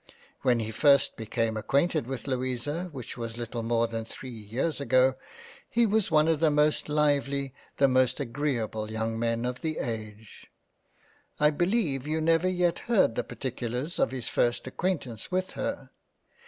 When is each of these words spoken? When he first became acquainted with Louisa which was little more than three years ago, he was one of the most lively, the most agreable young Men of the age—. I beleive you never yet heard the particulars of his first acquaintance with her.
When 0.41 0.61
he 0.61 0.71
first 0.71 1.15
became 1.15 1.55
acquainted 1.55 2.07
with 2.07 2.25
Louisa 2.25 2.85
which 2.91 3.17
was 3.19 3.37
little 3.37 3.61
more 3.61 3.85
than 3.87 4.03
three 4.03 4.31
years 4.33 4.81
ago, 4.81 5.13
he 5.69 5.85
was 5.85 6.09
one 6.09 6.27
of 6.27 6.39
the 6.39 6.49
most 6.49 6.89
lively, 6.89 7.53
the 7.77 7.87
most 7.87 8.19
agreable 8.19 8.89
young 8.89 9.19
Men 9.19 9.45
of 9.45 9.61
the 9.61 9.77
age—. 9.77 10.47
I 11.39 11.51
beleive 11.51 12.07
you 12.07 12.19
never 12.19 12.47
yet 12.47 12.79
heard 12.89 13.13
the 13.13 13.23
particulars 13.23 13.99
of 13.99 14.09
his 14.09 14.27
first 14.27 14.65
acquaintance 14.65 15.31
with 15.31 15.51
her. 15.51 15.91